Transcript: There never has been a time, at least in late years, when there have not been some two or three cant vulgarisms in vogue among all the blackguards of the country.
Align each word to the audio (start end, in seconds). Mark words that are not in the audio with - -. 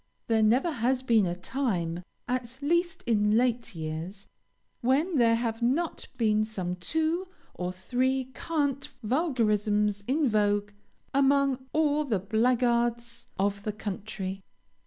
There 0.25 0.41
never 0.41 0.71
has 0.71 1.03
been 1.03 1.27
a 1.27 1.35
time, 1.35 2.01
at 2.27 2.57
least 2.63 3.03
in 3.05 3.37
late 3.37 3.75
years, 3.75 4.25
when 4.81 5.17
there 5.17 5.35
have 5.35 5.61
not 5.61 6.07
been 6.17 6.43
some 6.43 6.75
two 6.77 7.27
or 7.53 7.71
three 7.71 8.31
cant 8.33 8.89
vulgarisms 9.03 10.03
in 10.07 10.27
vogue 10.27 10.71
among 11.13 11.67
all 11.71 12.03
the 12.03 12.17
blackguards 12.17 13.27
of 13.37 13.61
the 13.61 13.71
country. 13.73 14.41